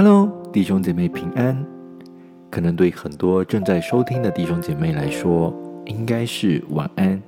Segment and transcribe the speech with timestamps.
[0.00, 1.66] Hello，弟兄姐妹平安。
[2.52, 5.52] 可能对很多正在收听的弟兄姐妹来说，
[5.86, 7.20] 应该是晚安。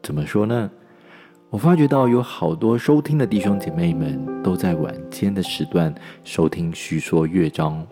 [0.00, 0.70] 怎么说呢？
[1.48, 5.92] 我发觉到有好多收听的弟兄姐妹们都在晚间的时段
[6.22, 7.84] 收听叙说乐章，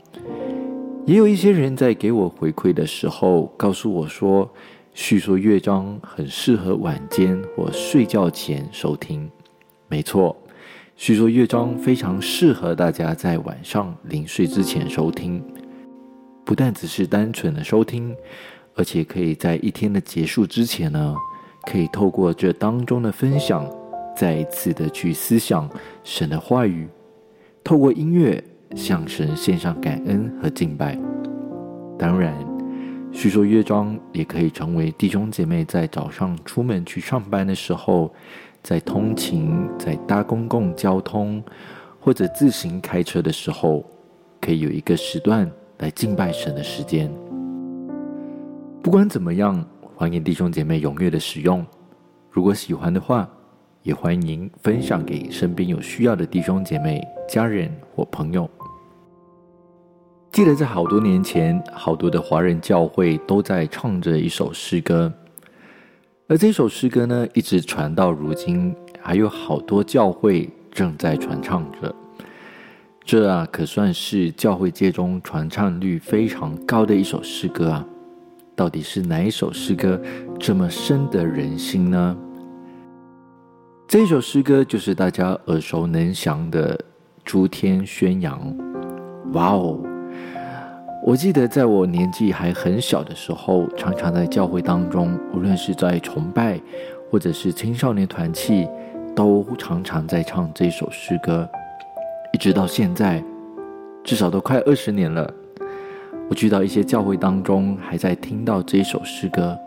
[1.05, 4.49] 也有一些人在给我回馈的时候告诉我说，
[4.95, 9.29] 叙说乐章很适合晚间或睡觉前收听。
[9.89, 10.37] 没错。
[10.99, 15.41] 叙说乐章非常适合大家在晚上临睡之前收听，
[16.45, 18.13] 不但只是单纯的收听，
[18.75, 21.15] 而且可以在一天的结束之前呢，
[21.63, 23.65] 可以透过这当中的分享，
[24.17, 25.71] 再一次的去思想
[26.03, 26.89] 神的话语，
[27.63, 28.43] 透过音乐
[28.75, 30.99] 向神献上感恩和敬拜。
[31.97, 32.35] 当然，
[33.13, 38.13] 叙说乐章也可以成为弟兄姐妹在早上出门去上班的时候。
[38.69, 41.43] 在通勤、在搭公共交通
[41.99, 43.83] 或者自行开车的时候，
[44.43, 47.11] 可以有一个时段来敬拜神的时间。
[48.83, 49.65] 不管怎么样，
[49.97, 51.65] 欢迎弟兄姐妹踊跃的使用。
[52.31, 53.27] 如果喜欢的话，
[53.85, 58.47] 也欢迎分享给身边有需要的弟兄姐妹、家人或朋友。
[60.31, 65.11] 记得在好多年前，好多的华人教会都在唱着一首诗歌。
[66.31, 71.95] 而这首诗歌呢，一直传到如今，还有好多教会正在传唱着。
[73.03, 77.87] 这啊，可算是教会界中传唱率非常高的一首诗歌啊！
[78.55, 79.99] 到底是哪一首诗歌
[80.39, 82.15] 这么深得人心呢？
[83.87, 86.77] 这首诗歌就是大家耳熟能详的
[87.25, 88.39] 《诸天宣扬》。
[89.33, 89.81] 哇哦！
[91.09, 96.61] 我记得在我年纪还很小的时候，常常在教会当中，无论是在崇拜，
[97.11, 98.69] 或者是青少年团契，
[99.17, 101.49] 都常常在唱这首诗歌。
[102.35, 103.25] 一直到现在，
[104.05, 105.33] 至少都快二十年了，
[106.29, 109.59] 我去到一些教会当中，还在听到这首诗歌。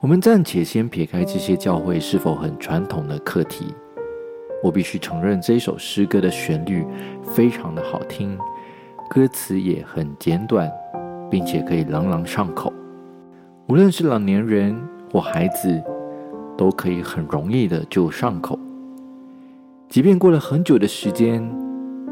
[0.00, 3.72] 我们暂且先撇开这些教会是否很传统的课题，
[4.60, 6.84] 我必须承认这首诗歌的旋律
[7.22, 8.36] 非常的好听。
[9.14, 10.68] 歌词也很简短，
[11.30, 12.72] 并且可以朗朗上口，
[13.68, 14.76] 无论是老年人
[15.08, 15.80] 或孩子，
[16.58, 18.58] 都可以很容易的就上口。
[19.88, 21.48] 即便过了很久的时间，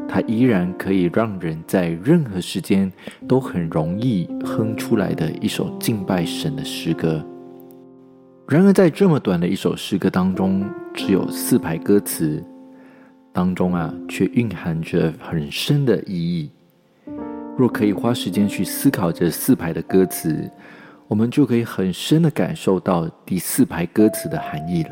[0.07, 2.89] 它依然可以让人在任何时间
[3.27, 7.21] 都很容易哼出来的一首敬拜神的诗歌。
[8.47, 12.41] 然而，在这么短的一首诗歌当中，只有四排歌词，
[13.33, 16.49] 当中啊，却蕴含着很深的意义。
[17.55, 20.49] 若可以花时间去思考这四排的歌词，
[21.07, 24.91] 我们就可以很深的感受到第四排歌词的含义了。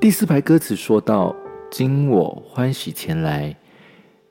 [0.00, 1.34] 第四排歌词说到
[1.70, 3.56] ：“今我欢喜前来，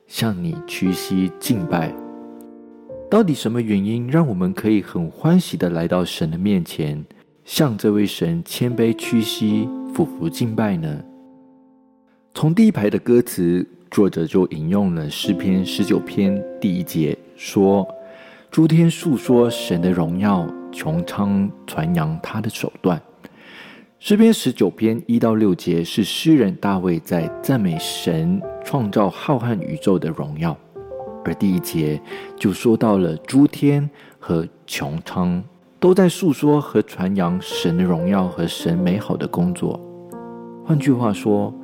[0.06, 1.90] 向你屈膝敬拜。”
[3.10, 7.02] 到底什么原因让我们可以很欢喜的来到神的面前，
[7.44, 11.02] 向这位神谦卑屈膝、俯伏敬拜呢？
[12.34, 13.66] 从第一排的歌词。
[13.92, 17.86] 作者就引用了诗篇十九篇第一节，说
[18.50, 22.98] ：“诸天述说神的荣耀，穹苍传扬他的手段。”
[24.00, 30.56] 诗篇十九篇一到六节是诗人大卫在赞美神创造浩瀚宇宙的荣耀，
[31.26, 32.00] 而第一节
[32.34, 33.88] 就说到了诸天
[34.18, 35.44] 和穹苍
[35.78, 39.78] 都在诉说和传扬神的荣耀和神美好的工作。
[40.64, 41.54] 换句话说。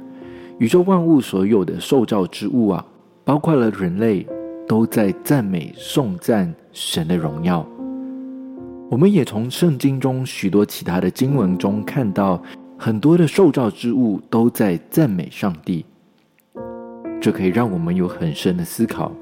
[0.58, 2.84] 宇宙万物所有的受造之物啊，
[3.24, 4.26] 包括了人类，
[4.66, 7.64] 都在赞美颂赞神的荣耀。
[8.91, 12.42] 我们也从圣经中许多其他的经文中看到，
[12.76, 15.84] 很多的受造之物都在赞美上帝。
[17.20, 19.12] 这可以让我们有很深的思考：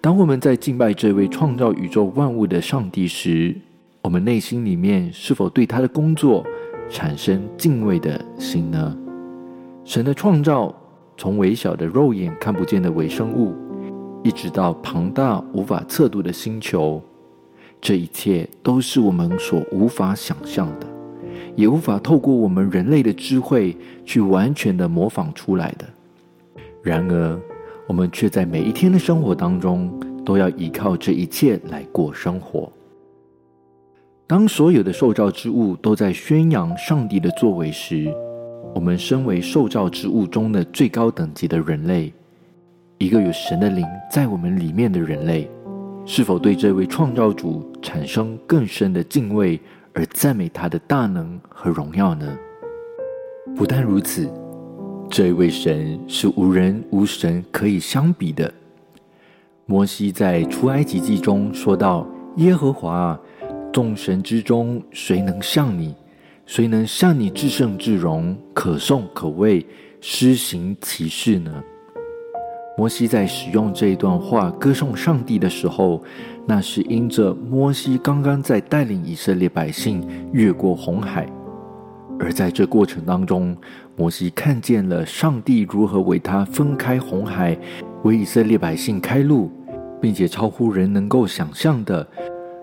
[0.00, 3.56] 当我们在敬拜这位创造宇宙万物的上帝时，
[4.02, 6.44] 我们内心里面是否对他的工作
[6.90, 8.94] 产生敬畏的心呢？
[9.88, 10.74] 神的创造，
[11.16, 13.54] 从微小的肉眼看不见的微生物，
[14.22, 17.02] 一直到庞大无法测度的星球，
[17.80, 20.86] 这一切都是我们所无法想象的，
[21.56, 23.74] 也无法透过我们人类的智慧
[24.04, 25.86] 去完全的模仿出来的。
[26.82, 27.40] 然而，
[27.86, 29.90] 我们却在每一天的生活当中，
[30.22, 32.70] 都要依靠这一切来过生活。
[34.26, 38.14] 当所有的受造之物都在宣扬上帝的作为时，
[38.74, 42.12] 我们身为受造之物中的最高等级的人类，
[42.98, 45.50] 一个有神的灵在我们里面的人类，
[46.06, 49.60] 是否对这位创造主产生更深的敬畏
[49.92, 52.38] 而赞美他的大能和荣耀呢？
[53.56, 54.30] 不但如此，
[55.10, 58.52] 这位神是无人无神可以相比的。
[59.66, 62.06] 摩西在出埃及记中说道
[62.36, 63.18] ：“耶和华，
[63.72, 65.94] 众神之中，谁能像你？
[66.48, 69.64] 谁能像你至圣至荣，可颂可畏，
[70.00, 71.52] 施行其事呢？”
[72.74, 76.02] 摩西在使用这一段话歌颂上帝的时候，
[76.46, 80.02] 那是因着摩西刚刚在带领以色列百姓
[80.32, 81.30] 越过红海，
[82.18, 83.54] 而在这过程当中，
[83.94, 87.54] 摩西看见了上帝如何为他分开红海，
[88.04, 89.50] 为以色列百姓开路，
[90.00, 92.08] 并且超乎人能够想象的，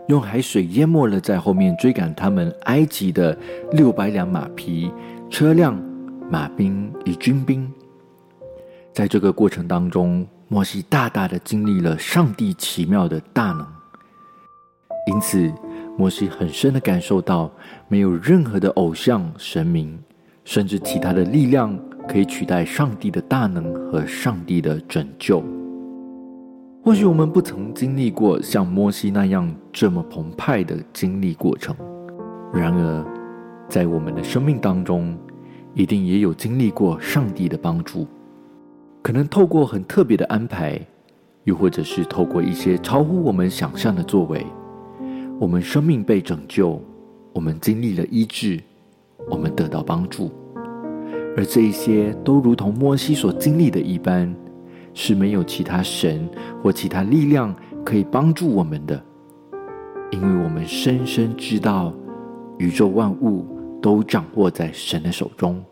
[0.07, 3.35] 用海水淹没了在后面追赶他们埃及的
[3.71, 4.91] 六百辆马匹、
[5.31, 5.75] 车辆、
[6.29, 7.71] 马兵与军兵。
[8.93, 13.65] 在这个过程当中，摩西大大的经历了上帝奇妙的大能，
[15.07, 15.51] 因此
[15.97, 17.51] 摩西很深的感受到，
[17.87, 19.97] 没有任何的偶像、神明，
[20.43, 25.43] 甚至其他的力量可以取代上帝的大能和上帝的拯救。
[26.85, 31.75] 或许我们不曾经历过像摩西那样这么澎湃的经历过程，
[32.53, 33.03] 然而
[33.67, 35.17] 在我们的生命当中，
[35.73, 38.05] 一定也有经历过上帝的帮助。
[39.01, 40.79] 可能透过很特别的安排，
[41.45, 44.45] 又或者是透过一些超乎我们想象的作为，
[45.39, 46.79] 我们生命被拯救，
[47.33, 48.61] 我们经历了医治，
[49.27, 50.29] 我们得到帮助，
[51.35, 54.31] 而这一些都如同摩西所经历的一般，
[54.95, 56.27] 是没有其他神
[56.63, 57.53] 或其他力量
[57.85, 58.99] 可以帮助我们的，
[60.09, 61.93] 因为我们深深知道，
[62.57, 63.45] 宇宙万物
[63.79, 65.63] 都掌握在神的手中，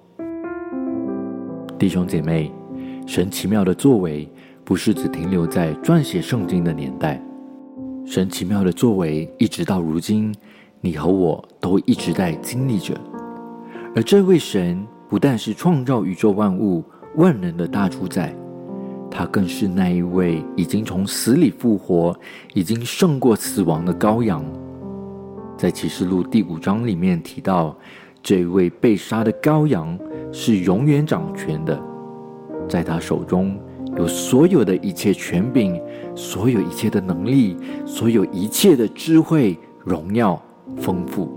[1.79, 2.51] 弟兄姐妹。
[3.05, 4.29] 神奇妙的作为，
[4.63, 7.21] 不是只停留在撰写圣经的年代。
[8.05, 10.33] 神奇妙的作为，一直到如今，
[10.79, 12.93] 你和我都一直在经历着。
[13.93, 16.81] 而这位神，不但是创造宇宙万物、
[17.17, 18.33] 万能的大主宰，
[19.15, 22.19] 他更是那一位已经从死里复活、
[22.55, 24.43] 已经胜过死亡的羔羊。
[25.55, 27.77] 在启示录第五章里面提到，
[28.23, 29.97] 这位被杀的羔羊
[30.31, 31.79] 是永远掌权的。
[32.67, 33.55] 在他手中
[33.97, 35.79] 有所有的一切权柄，
[36.15, 37.55] 所有一切的能力，
[37.85, 39.55] 所有一切的智慧、
[39.85, 40.41] 荣耀、
[40.77, 41.31] 丰富。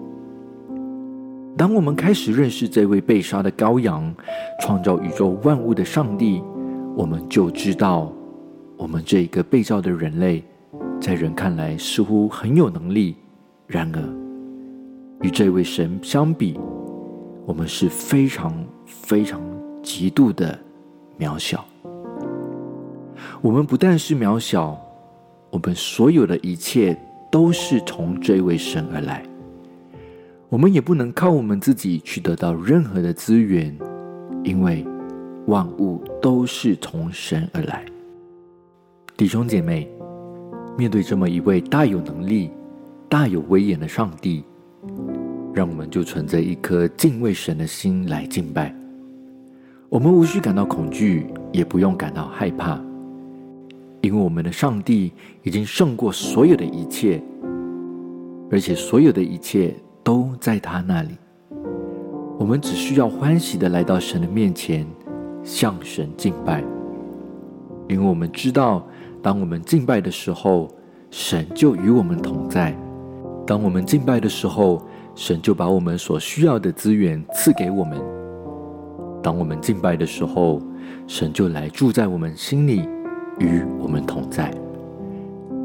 [1.59, 4.15] 当我们开始认识这位被杀的羔羊，
[4.63, 6.43] 创造宇宙万物的上帝，
[6.97, 8.11] 我们就知道，
[8.77, 10.43] 我们这一个被造的人类，
[10.99, 13.15] 在人看来似乎很有能力，
[13.67, 14.03] 然而
[15.21, 16.59] 与这位神相比，
[17.45, 18.53] 我们是非常
[18.87, 19.41] 非常
[19.83, 20.59] 极度的。
[21.19, 21.65] 渺小，
[23.41, 24.79] 我们不但是渺小，
[25.51, 26.95] 我们所有的一切
[27.33, 29.23] 都是从这位神而来。
[30.51, 33.75] 我们也不能靠我们自己去得到任何的资源，
[34.45, 34.87] 因为
[35.47, 37.85] 万物都是从神而来。
[39.17, 39.89] 弟兄姐妹，
[40.77, 42.51] 面对这么一位大有能力、
[43.09, 44.45] 大有威严的上帝，
[45.55, 48.75] 让我们就存着一颗敬畏神的心来敬拜。
[49.89, 52.79] 我们无需感到恐惧，也不用感到害怕，
[54.01, 55.13] 因为我们的上帝
[55.45, 57.23] 已经胜过所有的一切，
[58.51, 61.11] 而且所有的一切都在他那里。
[62.37, 64.85] 我们只需要欢喜的来到神的面前，
[65.47, 66.61] 向神敬拜，
[67.89, 68.85] 因为我们知道，
[69.23, 70.69] 当我们敬拜的时候，
[71.09, 72.73] 神就与我们同在；
[73.47, 74.83] 当我们敬拜的时候，
[75.15, 77.97] 神就把我们所需要的资源赐给我们。
[79.23, 80.61] 当我们敬拜的时候，
[81.07, 82.81] 神就来住在我们心里，
[83.39, 84.53] 与我们同在。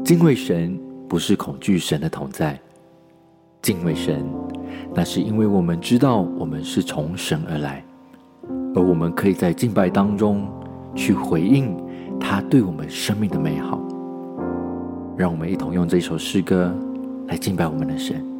[0.04, 2.56] 敬畏神不是恐惧神的同在，
[3.60, 4.24] 敬畏神，
[4.94, 7.84] 那是因为我们知道我们是从神而来，
[8.74, 10.46] 而我们可以在敬拜当中
[10.94, 11.76] 去回应
[12.18, 13.80] 他对我们生命的美好。
[15.16, 16.74] 让我们一同用这首诗歌
[17.28, 18.32] 来敬拜我们的神。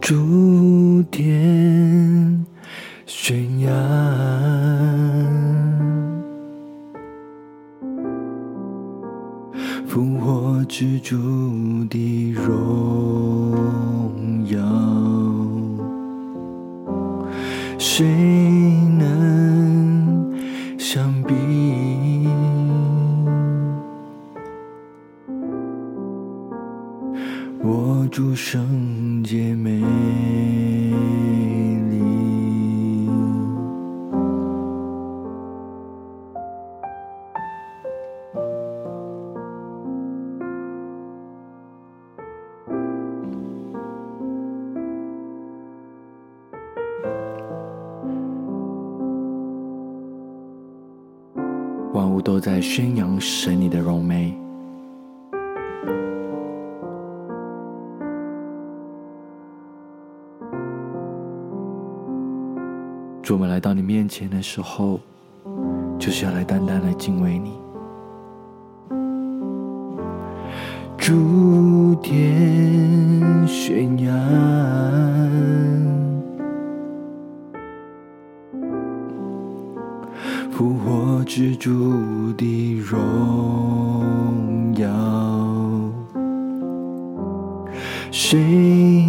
[0.00, 2.46] 主殿
[3.04, 3.70] 悬崖，
[10.78, 11.16] 活之主
[11.90, 12.46] 的荣
[14.46, 14.60] 耀，
[17.80, 18.27] 谁
[51.92, 54.32] 万物都在宣扬神你的荣美。
[63.22, 65.00] 主，我们来到你面前的时候，
[65.98, 67.58] 就是要来单单来敬畏你。
[70.96, 74.14] 主天宣扬，
[80.50, 80.97] 复活
[81.28, 84.88] 之主的荣耀，
[88.10, 89.07] 谁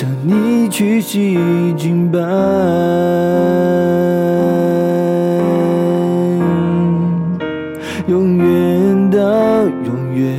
[0.00, 1.36] 向你屈膝
[1.76, 2.18] 敬拜，
[8.06, 9.18] 永远到
[9.84, 10.38] 永远，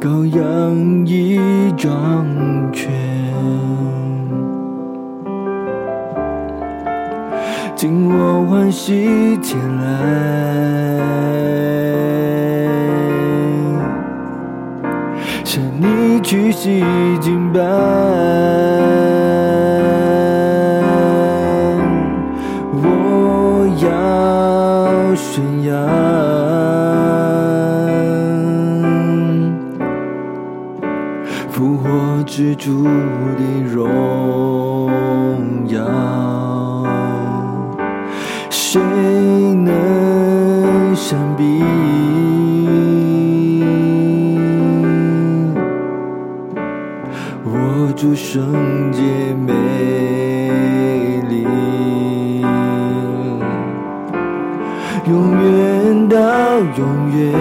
[0.00, 1.38] 羔羊已
[1.76, 1.92] 掌
[2.72, 2.90] 权，
[7.76, 10.41] 今我欢喜前来。
[16.32, 16.82] 屈膝
[17.20, 17.60] 敬拜，
[22.72, 25.76] 我要宣扬。
[31.50, 32.88] 复活之主。
[48.32, 49.02] 圣洁
[49.46, 49.52] 美
[51.28, 51.44] 丽，
[55.06, 55.12] 永
[55.42, 56.16] 远到
[56.78, 57.34] 永远，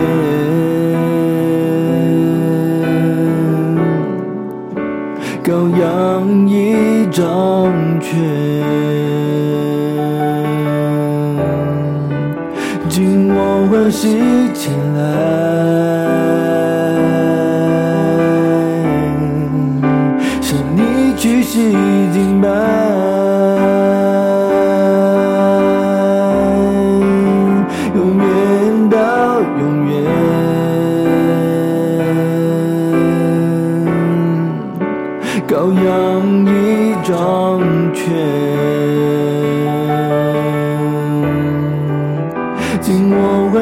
[5.42, 7.24] 羔羊已掌
[8.02, 8.12] 权，
[12.90, 14.20] 今我欢喜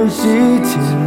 [0.10, 0.24] 几
[0.64, 0.99] 天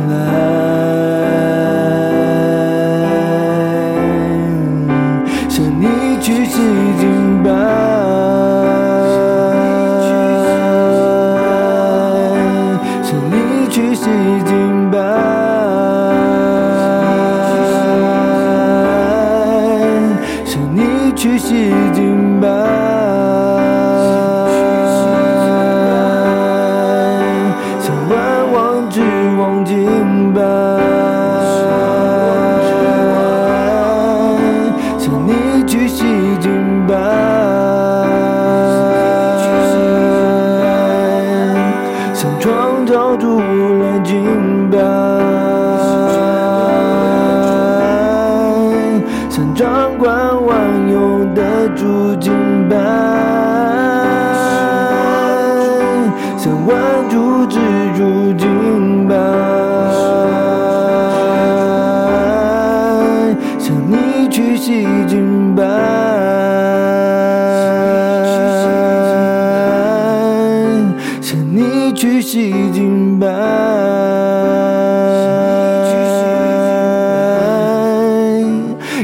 [72.02, 73.28] 去洗净白，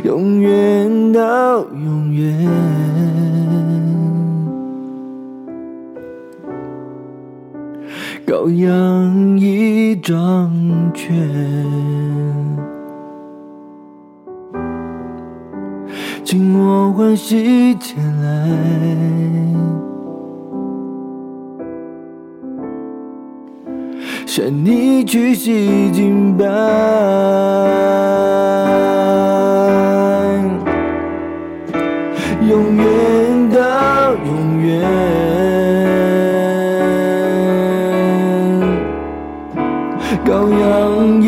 [0.02, 2.36] 永远到永远。
[8.26, 10.50] 高阳一掌
[10.92, 11.16] 拳，
[16.24, 19.07] 静默欢喜前来。
[24.48, 26.46] 带你去西京吧，
[32.48, 34.80] 永远到永远，
[40.24, 41.20] 羔羊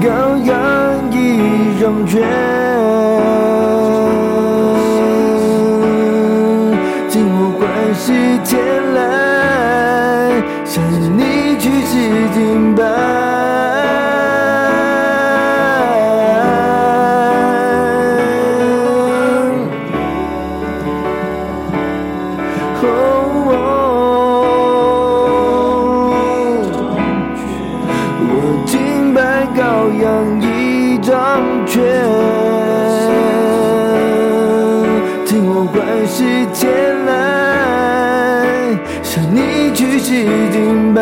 [0.00, 2.24] 高扬已成绝，
[7.08, 8.12] 静默欢喜
[8.44, 8.87] 天
[35.88, 36.68] 听我欢喜前
[37.06, 41.00] 来，向你举起金牌，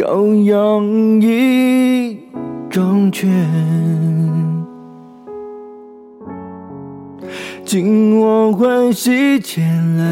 [0.00, 2.20] 高仰义
[2.70, 3.28] 忠犬，
[7.64, 10.04] 敬我欢喜前来，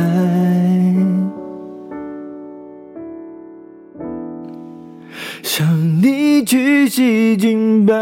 [5.44, 5.64] 向
[6.02, 7.94] 你屈膝敬拜。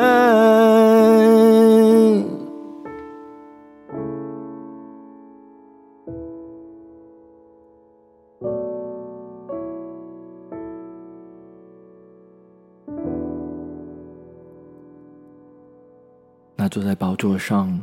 [16.65, 17.79] 那坐在宝座上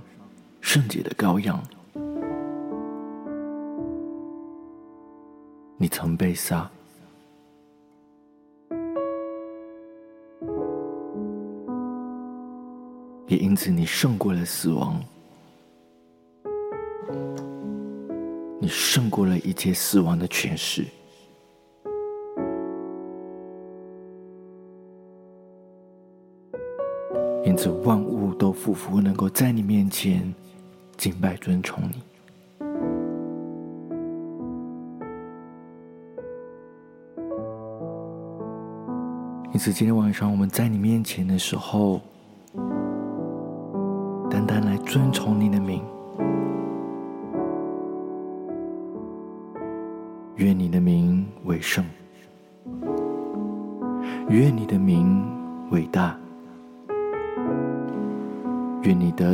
[0.59, 1.63] 圣洁的羔羊，
[5.77, 6.67] 你曾被杀，
[13.27, 14.99] 也因此你胜过了死亡，
[18.59, 20.83] 你胜过了一切死亡的权势。
[27.51, 30.33] 因此，万物都匍匐，能够在你面前
[30.95, 32.01] 敬拜尊崇你。
[39.51, 41.99] 因此，今天晚上我们在你面前的时候，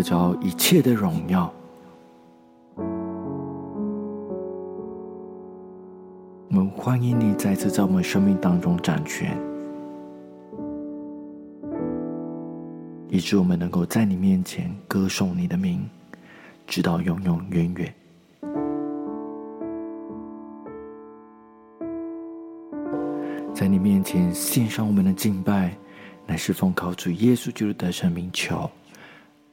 [0.07, 1.53] 着一切的荣耀。
[6.47, 9.37] 我们欢迎你再次在我们生命当中掌权，
[13.09, 15.85] 以致我们能够在你面前歌颂你的名，
[16.65, 17.93] 直到永永远远。
[23.53, 25.75] 在你面前献上我们的敬拜，
[26.25, 28.69] 乃是奉靠主耶稣基督的圣名求。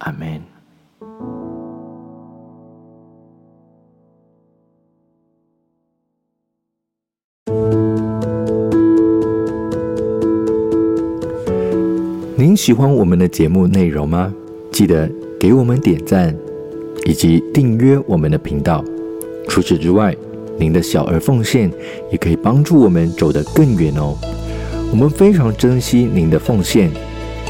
[0.04, 0.40] 阿门。
[12.36, 14.32] 您喜欢我们的节目内容吗？
[14.70, 16.36] 记得给我们点赞，
[17.06, 18.84] 以及订阅我们的频道。
[19.48, 20.14] 除此之外，
[20.58, 21.70] 您的小额奉献
[22.10, 24.16] 也可以帮助我们走得更远哦。
[24.90, 26.90] 我们非常珍惜您的奉献，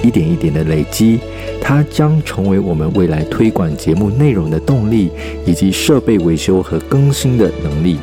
[0.05, 1.19] 一点一点的累积。
[1.61, 5.11] 它将成为我们未来推广节目内容的动力，
[5.47, 7.97] 以及设备维修和更新的能力。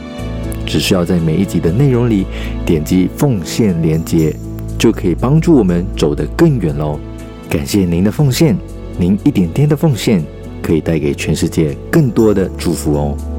[0.65, 2.25] 只需要在每一集的内容里
[2.65, 4.33] 点击奉献连接，
[4.77, 6.99] 就可以帮助我们走得更远喽。
[7.49, 8.55] 感谢您的奉献，
[8.97, 10.23] 您一点点的奉献
[10.61, 13.30] 可以带给全世界更多的祝福哦。